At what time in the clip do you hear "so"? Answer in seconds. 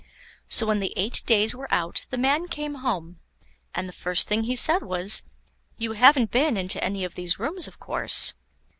0.49-0.65